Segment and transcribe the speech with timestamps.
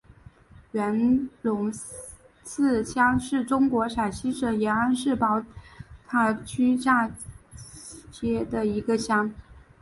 [0.71, 1.71] 元龙
[2.43, 5.43] 寺乡是中国陕西省延安市宝
[6.07, 7.11] 塔区下
[8.11, 9.31] 辖的一个乡。